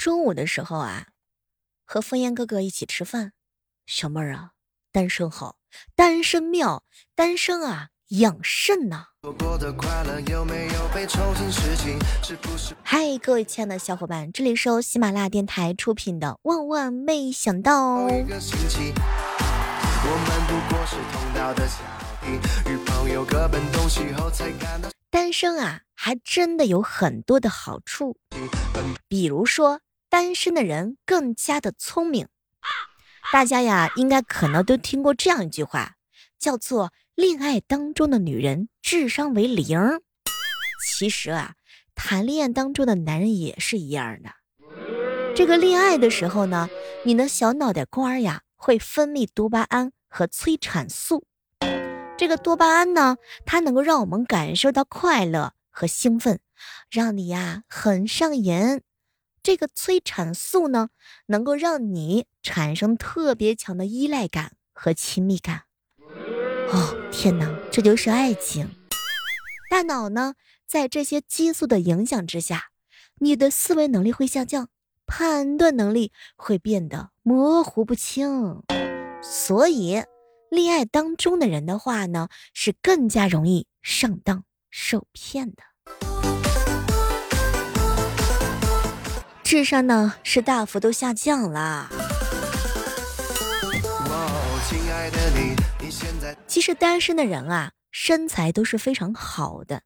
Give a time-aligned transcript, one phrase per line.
[0.00, 1.08] 中午的时候啊，
[1.84, 3.34] 和枫叶哥哥一起吃饭，
[3.84, 4.52] 小妹儿啊，
[4.90, 5.56] 单身好，
[5.94, 6.84] 单身妙，
[7.14, 9.08] 单身啊养肾呐。
[12.82, 18.06] 嗨，各位亲爱的小伙伴，这里是由喜马拉雅电台出品的《万万没想到》。
[25.10, 28.16] 单身啊，还真的有很多的好处，
[29.06, 29.80] 比如说，
[30.10, 32.26] 单身的人更加的聪明。
[33.32, 35.94] 大家呀，应该可能都听过这样一句话，
[36.38, 39.78] 叫做“恋爱当中的女人智商为零”。
[40.84, 41.54] 其实啊，
[41.94, 44.30] 谈恋爱当中的男人也是一样的。
[45.36, 46.68] 这个恋爱的时候呢，
[47.04, 51.24] 你的小脑袋瓜呀，会分泌多巴胺和催产素。
[52.18, 56.40] 这个多巴胺呢，它能够让我们感受到快乐和兴奋，
[56.90, 58.82] 让你呀很上瘾。
[59.42, 60.90] 这个催产素呢，
[61.26, 65.62] 能够让你产生特别强的依赖感和亲密感。
[66.72, 68.68] 哦，天哪，这就是爱情！
[69.70, 70.34] 大脑呢，
[70.66, 72.70] 在这些激素的影响之下，
[73.20, 74.68] 你的思维能力会下降，
[75.06, 78.62] 判断能力会变得模糊不清，
[79.22, 80.02] 所以。
[80.50, 85.62] 恋爱当中的人的话呢，是更加容易上当受骗的，
[89.50, 91.90] 智商呢是大幅度下降啦。
[96.46, 99.82] 其实单身的人啊，身材都是非常好的。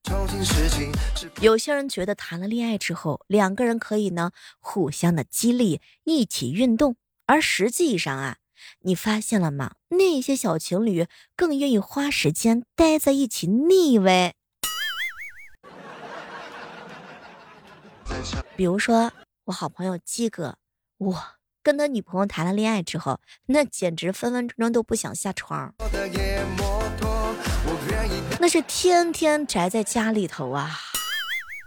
[1.41, 8.37] 有些人觉得谈了恋爱之后，两个人可以呢互相的激励，一起运动，而实际上啊。
[8.81, 9.77] 你发现了吗？
[9.89, 14.35] 那些小情侣更愿意花时间待在一起腻歪。
[18.57, 19.11] 比如说
[19.47, 20.57] 我好朋友鸡哥，
[20.99, 25.75] 哇，跟他女朋友谈了恋爱之后，那简直分分钟钟都不想下床，
[28.41, 30.71] 那是天天宅在家里头啊，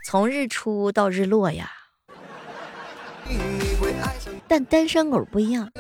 [0.08, 1.72] 从日出到日落呀。
[4.48, 5.72] 但单身狗不一样。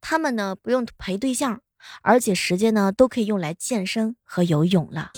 [0.00, 1.60] 他们呢不用陪对象，
[2.02, 5.12] 而且时间呢都可以用来健身和游泳了。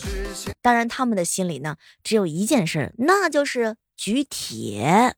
[0.60, 5.16] 当然，他们的心里呢只有一件事，那就是举铁。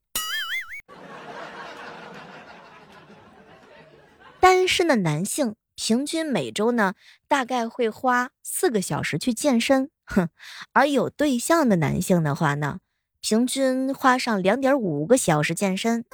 [4.40, 6.94] 单身的男性平均每周呢
[7.26, 10.28] 大概会花四个小时去健身，哼，
[10.72, 12.78] 而有对象的男性的话呢，
[13.20, 16.04] 平均花上两点五个小时健身。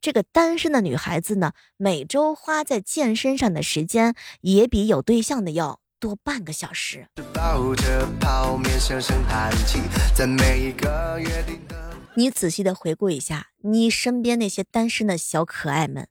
[0.00, 7.08] 这个单身的女孩子呢，每周花在健身上的时间也比有对象的要多半个小时。
[12.14, 16.08] 你仔细的回顾一下，你身边那些单身的小可爱们，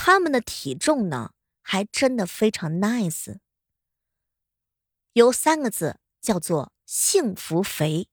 [0.00, 3.38] 他们的体重呢，还真的非常 nice。
[5.12, 8.08] 有三个字叫做幸福肥，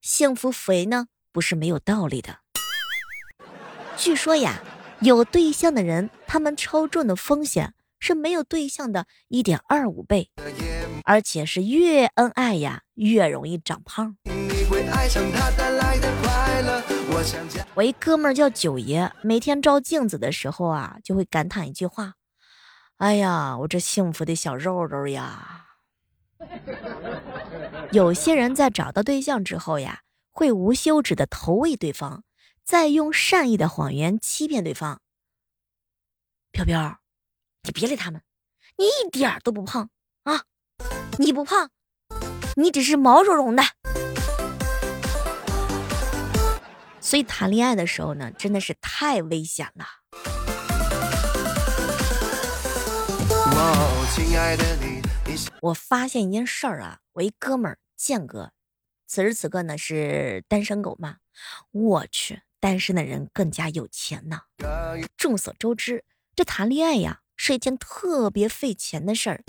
[0.00, 2.40] 幸福肥呢，不是没有道理的。
[3.96, 4.60] 据说呀，
[5.00, 10.32] 有对象的人，他们超重的风险是没有对象的一点二五倍，
[11.04, 14.18] 而且是越恩爱呀，越容易长胖。
[14.68, 16.82] 会爱上他带来的快乐
[17.74, 22.14] 我一哥们儿叫九爷，每天照镜子的时候啊，就会感叹一句话
[22.98, 25.66] ：“哎呀，我这幸福的小肉肉呀！”
[27.92, 30.00] 有些人在找到对象之后呀，
[30.30, 32.22] 会无休止的投喂对方。
[32.64, 35.00] 再用善意的谎言欺骗对方。
[36.50, 36.98] 飘飘，
[37.62, 38.20] 你别理他们，
[38.76, 39.88] 你一点都不胖
[40.24, 40.42] 啊！
[41.18, 41.70] 你不胖，
[42.56, 43.62] 你只是毛茸茸的。
[47.06, 49.86] 所以谈恋爱的时候呢，真的是太危险了。
[55.60, 58.50] 我发现一件事儿啊，我一哥们儿建哥，
[59.06, 61.18] 此时此刻呢是单身狗嘛，
[61.70, 62.42] 我去。
[62.58, 64.40] 单身的人更加有钱呢。
[65.16, 66.04] 众所周知，
[66.34, 69.44] 这谈恋爱呀是一件特别费钱的事儿。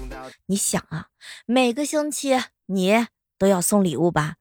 [0.45, 1.07] 你想啊，
[1.47, 3.07] 每个星期你
[3.39, 4.35] 都要送礼物吧？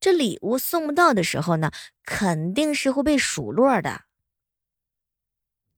[0.00, 1.72] 这礼物送不到的时候呢，
[2.04, 4.02] 肯定是会被数落的。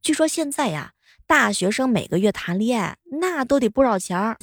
[0.02, 0.92] 据说现在呀，
[1.26, 4.36] 大学生每个月谈恋爱那都得不少钱儿。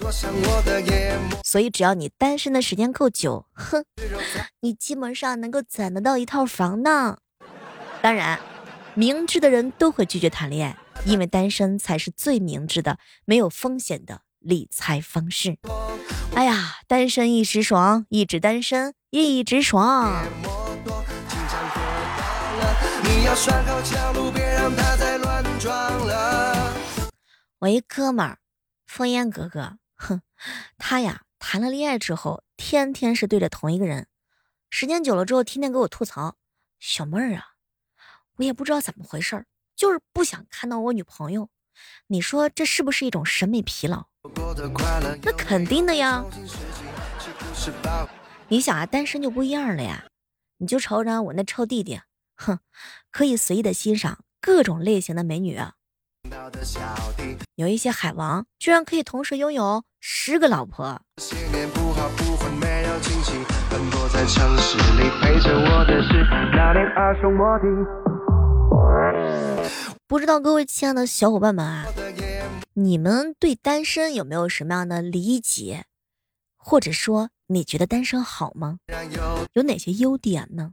[1.43, 3.85] 所以只要你单身的时间够久，哼，
[4.61, 7.19] 你基本上能够攒得到一套房呢。
[8.01, 8.39] 当然，
[8.95, 15.57] 明智的人都会拒绝谈恋爱，因为单身才是最明智的、没有风险的理财方式。
[16.33, 20.25] 哎呀，单身一时爽，一直单身一直爽。
[27.59, 28.39] 我一哥们儿，
[28.85, 30.21] 风烟哥哥，哼，
[30.77, 34.07] 他呀谈了恋爱之后，天天是对着同一个人，
[34.69, 36.35] 时间久了之后，天天给我吐槽，
[36.77, 37.45] 小妹儿啊，
[38.35, 41.49] 我也不知道怎么回事儿，就是不想看到我女朋友。
[42.07, 44.07] 你说这是不是一种审美疲劳？
[45.23, 46.25] 那肯定的呀。
[48.49, 50.05] 你想啊，单身就不一样了呀。
[50.59, 51.99] 你就瞅瞅我那臭弟弟，
[52.35, 52.59] 哼，
[53.11, 55.59] 可以随意的欣赏各种类型的美女。
[57.55, 61.01] 有一些海王居然可以同时拥有十个老婆。
[70.07, 71.85] 不知道各位亲爱的小伙伴们啊，
[72.75, 75.85] 你们对单身有没有什么样的理解？
[76.55, 78.79] 或者说，你觉得单身好吗？
[79.53, 80.71] 有哪些优点呢？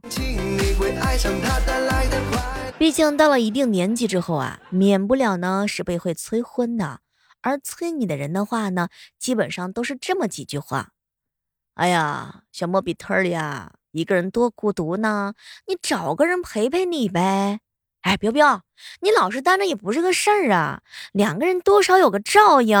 [2.77, 6.99] 毕竟到了一定年纪之后啊，免不了呢是被会催婚的。
[7.39, 10.89] 而催你的人的话呢，基本上都是这么几句话：
[11.75, 15.33] 哎呀，小莫比特里呀，一个人多孤独呢，
[15.67, 17.61] 你找个人陪陪你呗。
[18.01, 18.63] 哎，彪彪，
[18.99, 20.81] 你老是单着也不是个事儿啊，
[21.13, 22.77] 两个人多少有个照应。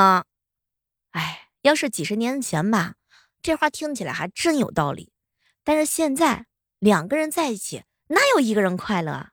[1.11, 2.95] 哎，要是几十年前吧，
[3.45, 5.11] 这话听起来还真有道理。
[5.63, 6.47] 但是现在
[6.79, 9.29] 两个人在一起，哪有一个人快乐啊？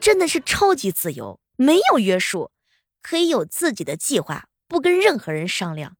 [0.00, 2.50] 真的是超级自由，没有约束，
[3.00, 5.94] 可以有自己的计划，不跟任何人商量。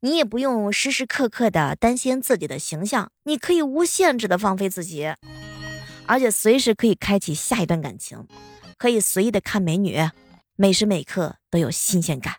[0.00, 5.12] 你也不用时时刻刻的担心自己的形象，你可以无限制的放飞自己。
[6.06, 8.26] 而且随时可以开启下一段感情，
[8.78, 9.98] 可以随意的看美女，
[10.56, 12.36] 每时每刻都有新鲜感。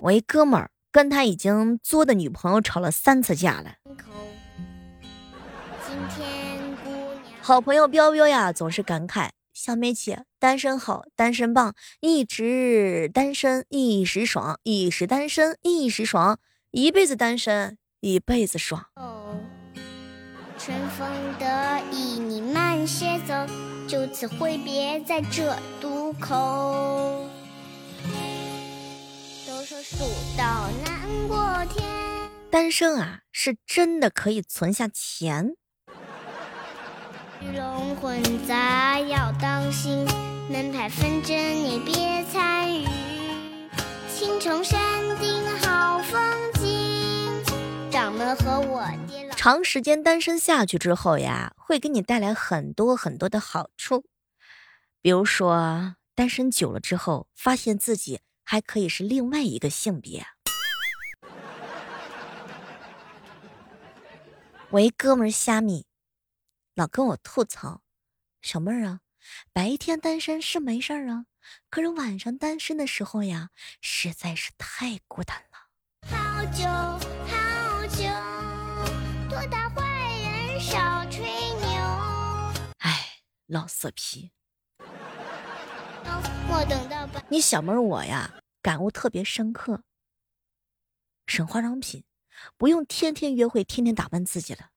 [0.00, 3.74] 我一哥们儿跟他已经作的女朋友吵了三次架了。
[7.40, 9.30] 好朋友彪彪呀，总是感慨。
[9.52, 16.38] 小妹姐，单身好，单身棒，一直单身一时爽，一时单身一时爽，
[16.72, 18.84] 一辈子单身一辈子爽。
[20.58, 21.08] 春风
[21.38, 23.34] 得意，你慢些走，
[23.88, 27.30] 就此挥别在这渡口。
[29.66, 29.96] 都说蜀
[30.38, 31.84] 道难过天，
[32.52, 35.56] 单身啊，是真的可以存下钱。
[37.40, 40.06] 鱼龙混杂要当心，
[40.48, 42.86] 门派纷争你别参与。
[44.14, 44.78] 青城山
[45.18, 46.22] 顶好风
[46.60, 49.34] 景，掌门和我爹老。
[49.34, 54.04] 长时间单身下去之后呀，会给你带来很多很多的好处。
[55.02, 60.24] 比如说，单身久了之后，发现自己还可以是另外一个性别。
[64.70, 65.84] 喂，哥们儿虾米。
[66.76, 67.82] 老跟我吐槽，
[68.42, 69.00] 小妹儿啊，
[69.52, 71.26] 白天单身是没事儿啊，
[71.70, 73.50] 可是晚上单身的时候呀，
[73.80, 75.66] 实在是太孤单了。
[76.08, 78.04] 好久好久，
[79.28, 79.82] 多大坏
[80.22, 81.66] 人少吹牛。
[82.78, 84.30] 哎，老色批。
[86.48, 89.82] 我等到你小妹儿我呀，感悟特别深刻。
[91.26, 92.04] 省化妆品，
[92.56, 94.70] 不用天天约会，天天打扮自己了。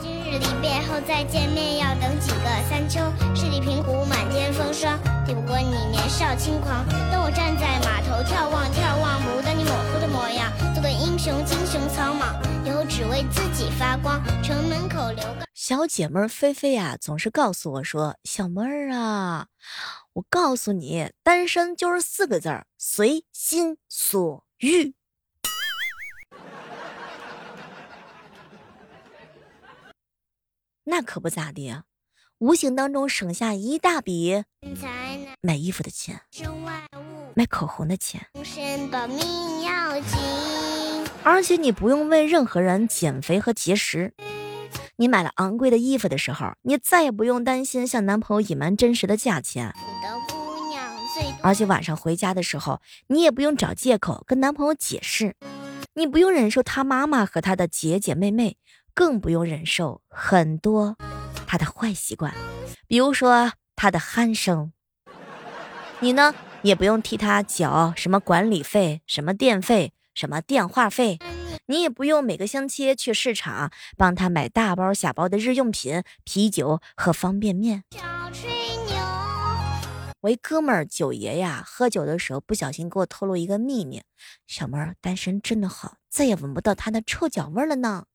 [0.00, 3.00] 今日离别后再见面，要等几个三秋。
[3.34, 4.96] 十里平湖满天风霜，
[5.26, 6.86] 抵不过你年少轻狂。
[7.10, 10.52] 当我站在码头眺望眺望，不到你模糊的模样。
[10.72, 14.22] 做个英雄，英雄草莽，以后只为自己发光。
[14.40, 19.48] 城门口留个小姐妹菲菲啊，总是告诉我说：“小妹儿啊，
[20.14, 24.94] 我告诉你，单身就是四个字儿，随心所欲。”
[30.84, 31.84] 那可不咋地啊，
[32.38, 34.44] 无形当中省下一大笔
[35.42, 36.22] 买衣服的钱，
[37.34, 38.26] 买口红的钱，
[41.22, 44.14] 而且你不用为任何人减肥和节食。
[45.00, 49.72] 你买了昂贵的衣服的时候，你再也不用担心向男朋友隐瞒真实的价钱。
[51.40, 55.36] 而且晚上回家的时候，你也不用找借口跟男朋友解释，
[55.94, 58.56] 你不用忍受他妈妈和他的姐姐妹妹。
[58.92, 60.96] 更不用忍受很多
[61.46, 62.34] 他的坏习惯，
[62.88, 64.72] 比如说他的鼾声。
[66.00, 71.20] 你呢，也不用替他缴什么管理费、什么电费、什么电话费，
[71.70, 77.84] 你也不用每个星期去市场帮他买大包小包的日用品、啤酒和方便面。
[80.22, 84.02] 我一哥们儿九爷呀，喝酒的时候不小心给我透露一个秘密：
[84.46, 88.06] 小妹儿单身真的好，再也闻不到他的臭脚味了呢。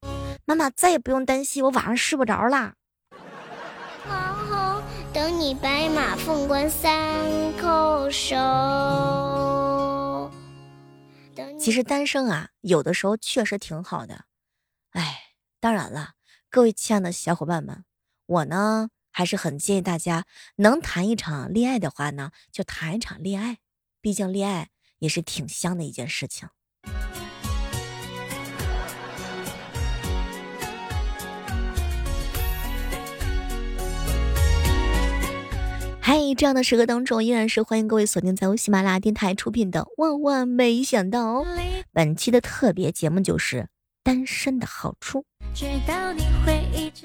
[0.46, 2.74] 妈妈再也不用担心我晚上睡不着啦。
[4.10, 4.82] 王后
[5.14, 6.92] 等你白马凤冠三
[7.62, 9.62] 叩首。
[11.60, 14.25] 其实单身啊，有的时候确实挺好的。
[14.92, 16.13] 哎，当然了，
[16.50, 17.86] 各位亲爱的小伙伴们，
[18.25, 20.25] 我呢还是很建议大家
[20.58, 23.60] 能谈一场恋爱的话呢，就谈一场恋爱，
[24.02, 26.50] 毕竟恋爱也是挺香的一件事情。
[36.15, 41.39] 嗨，这样的时刻当中，依然是欢迎各位锁定在由喜马拉雅电台出品的《万万没想到》。
[41.91, 43.67] 本期的特别节目就是
[44.03, 45.25] 单身的好处。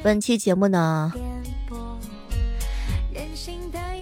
[0.03, 1.11] 本期节目呢，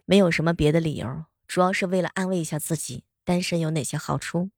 [0.06, 4.50] 没有什么别的理由，主要是为了安慰一下自己，单身有哪些好处。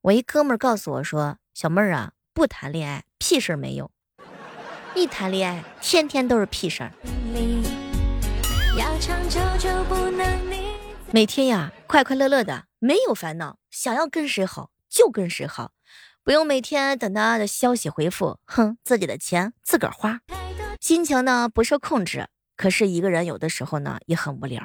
[0.00, 3.90] 我一哥们儿告诉我说：“小妹儿啊，不谈恋爱屁事儿没有。”
[4.96, 6.92] 一谈恋爱，天天都是屁事儿。
[11.10, 15.72] 每天呀，快快乐乐的，没有烦恼，想要跟谁好就跟谁好，
[16.22, 18.38] 不用每天等他的消息回复。
[18.46, 20.20] 哼，自己的钱自个儿花，
[20.80, 22.28] 心情呢不受控制。
[22.56, 24.62] 可是一个人有的时候呢也很无聊。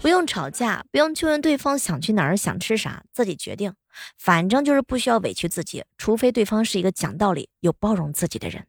[0.00, 3.74] 不用吵架，不用去问对方想去哪儿、想吃啥，自己决定。
[4.18, 8.66] 反正就是不需要委屈自己，除非对方是一个讲道理、有包容自己的人。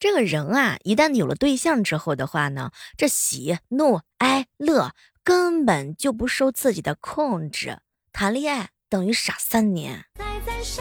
[0.00, 7.78] 这个人啊，一旦有了对象之后的话呢，这喜怒哀乐根本就不受自己的控制，
[8.12, 8.70] 谈恋爱。
[8.90, 10.06] 等于傻三年。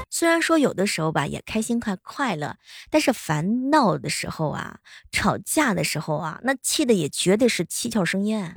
[0.09, 2.57] 虽然说有的时候吧也开心快快乐，
[2.89, 4.79] 但是烦恼的时候啊，
[5.11, 8.55] 吵架的时候啊，那气的也绝对是七窍生烟。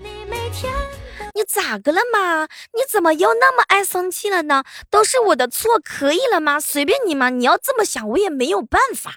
[1.34, 2.44] 你咋个了嘛？
[2.72, 4.64] 你怎么又那么爱生气了呢？
[4.90, 6.58] 都是我的错，可以了吗？
[6.58, 9.16] 随便你嘛，你要这么想，我也没有办法。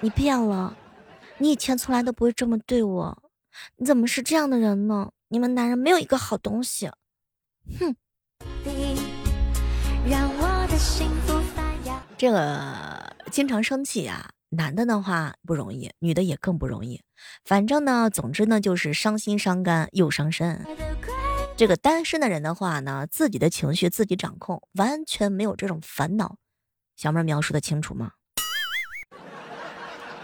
[0.00, 0.76] 你变了，
[1.38, 3.22] 你以前从来都不会这么对我，
[3.76, 5.10] 你怎么是这样的人呢？
[5.28, 6.90] 你们男人没有一个好东西，
[7.78, 7.96] 哼。
[12.16, 17.00] 这个经常生气呀，男的的话不容易，女的也更不容易。
[17.44, 20.64] 反正呢，总之呢，就是伤心伤肝又伤身。
[21.56, 26.36] 这个单身的人的话呢，自己的情绪自己掌控，完全没有这种烦恼。
[26.96, 28.12] 小妹描述的清楚吗？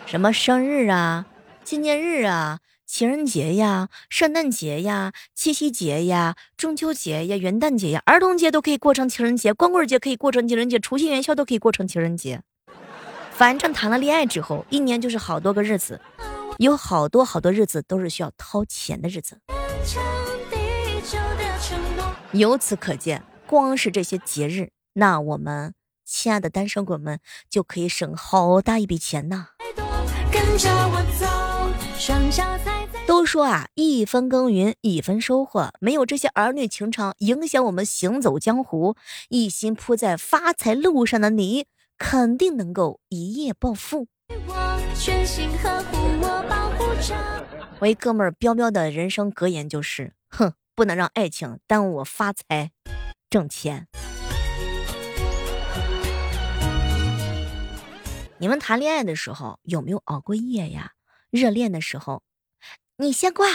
[0.04, 1.26] 什么生日啊，
[1.64, 2.60] 纪念日啊？
[2.86, 12.40] 情人节呀，圣诞节呀，七夕节呀，中秋节呀，元旦节呀，儿童节都可以过成情人节，光棍节可以过成情人节，除夕元宵都可以过成情人节。
[13.32, 16.00] 反正谈了恋爱之后，一年就是好多个日子，
[16.58, 19.40] 有好多好多日子都是需要掏钱的日子。
[22.30, 25.74] 由此可见，光是这些节日，那我们
[26.04, 27.18] 亲爱的单身狗们
[27.50, 29.48] 就可以省好大一笔钱呢。
[30.30, 31.55] 跟着我走。
[33.06, 38.96] 都说啊，一分耕耘一分收获，没有这些儿女情长影响我们行走江湖，
[39.28, 44.08] 一心扑在发财路上的你，肯定能够一夜暴富。
[47.78, 52.72] 我一哥们儿彪彪的人生格言就是：哼，不能让爱情耽误我发财
[53.30, 53.86] 挣钱。
[58.38, 60.92] 你们谈恋爱的时候有没有熬过夜呀？
[61.30, 62.23] 热恋的时候，
[62.99, 63.47] 你先挂，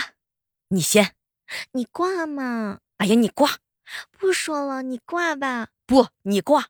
[0.69, 1.15] 你先，
[1.73, 2.79] 你挂嘛？
[2.97, 3.57] 哎呀，你挂，
[4.11, 5.69] 不说了，你挂吧。
[5.85, 6.67] 不，你挂。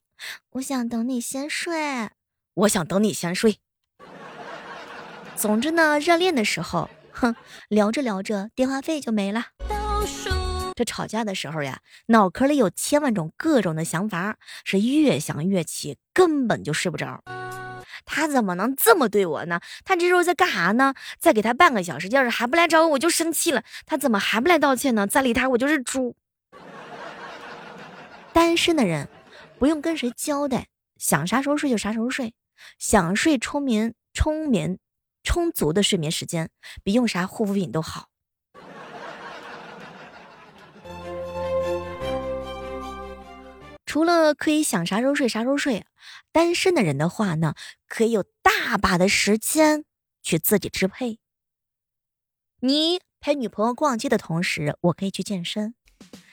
[0.51, 2.11] 我想等你先睡，
[2.53, 3.57] 我想等你先睡。
[5.35, 7.35] 总之呢，热恋的时候，哼，
[7.67, 9.47] 聊着聊着，电话费就没了。
[10.75, 17.23] 这吵架的时候呀，脑壳里有千万种各种的想法，是越想越气，根本就睡不着。
[18.05, 19.59] 他怎么能这么对我呢？
[19.83, 20.93] 他这时候在干啥呢？
[21.19, 23.63] 再给他半个小时，要是还不来找我，我就生气了。
[23.85, 25.07] 他怎么还不来道歉呢？
[25.07, 26.15] 再理他，我就是猪。
[28.33, 29.09] 单身的人
[29.59, 30.67] 不用跟谁交代，
[30.97, 32.33] 想啥时候睡就啥时候睡，
[32.77, 34.79] 想睡充眠、充眠
[35.23, 36.49] 充足的睡眠时间，
[36.83, 38.10] 比用啥护肤品都好。
[43.91, 45.85] 除了可以想啥时候睡啥时候睡，
[46.31, 47.55] 单身的人的话呢，
[47.89, 49.83] 可以有大把的时间
[50.23, 51.19] 去自己支配。
[52.61, 55.73] 你陪女朋友逛街的同时，我可以去健身；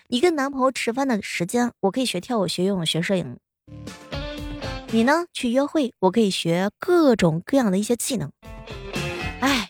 [0.07, 3.37] 你跟男朋友吃饭的时间，我可以学跳舞、学游泳、学摄影。
[4.93, 5.27] 你呢？
[5.33, 8.31] 去约会，我可以学各种各样的一些技能。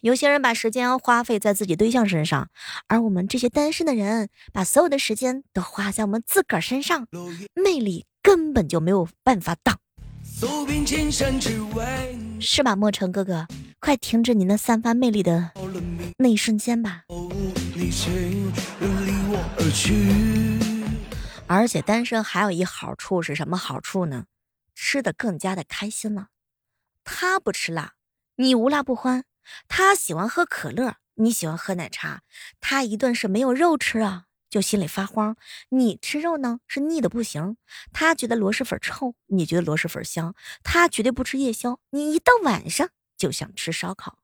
[0.01, 2.51] 有些人把时间花费在自己对象身上，
[2.87, 7.09] 而我们这些单身的人，把所有的时间都花在我们自个儿身上，
[7.55, 9.79] 魅力根本就没有办法挡。
[12.41, 13.47] 是吧，莫尘哥哥？
[13.81, 15.53] 快停止你那散发魅力的
[16.19, 17.05] 那一瞬间吧！
[21.47, 24.27] 而且单身还有一好处是什么好处呢？
[24.75, 26.29] 吃的更加的开心了。
[27.03, 27.95] 他不吃辣，
[28.37, 29.23] 你无辣不欢；
[29.69, 32.23] 他喜欢喝可乐，你喜欢喝奶茶。
[32.61, 34.25] 他一顿是没有肉吃啊。
[34.51, 35.37] 就心里发慌，
[35.69, 37.59] 你吃肉呢是腻的不行，
[37.93, 42.89] 他觉得螺蛳粉臭，你觉得螺蛳粉香，他绝对不吃夜宵，你一到晚上
[43.19, 44.17] 就想吃烧烤。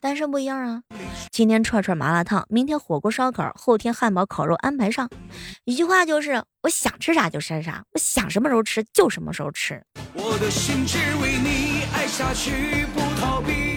[0.00, 0.82] 单身不一样啊，
[1.30, 5.08] 今天串串麻辣烫，明天火锅烧烤，后天汉堡烤肉安排上，
[5.62, 9.80] 一句话就是我想吃啥就吃啥，我想什么时候吃就什么时候吃。
[10.14, 13.71] 我的心只为你爱下去，不逃避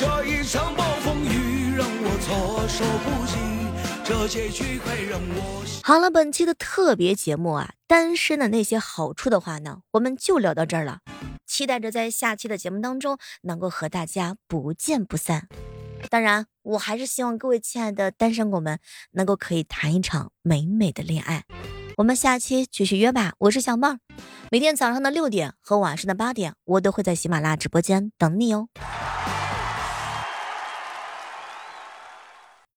[0.00, 3.36] 这一场暴风雨，让我措手不及。
[4.02, 11.00] 这结局快让我好了，本期的特别节目啊，单身的那些好处的话呢，我们就聊到这儿了。
[11.46, 15.48] 期待着在下期的节目当中能够和大家不见不散。
[16.08, 18.78] 当然，我还是希望各位亲爱的单身狗们
[19.10, 21.44] 能够可以谈一场美美的恋爱。
[21.98, 23.98] 我们下期继续约吧，我是小妹儿，
[24.50, 28.68] 每天早上的六点和晚上的八点，我都会在喜马拉雅直播间等你哦。